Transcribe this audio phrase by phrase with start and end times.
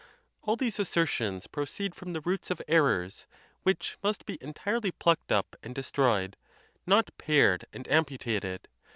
[0.41, 3.27] All these assertions proceed from the roots of errors,
[3.61, 6.37] which must be entirely plucked up and destroyed,
[6.87, 8.67] not pared and amputated.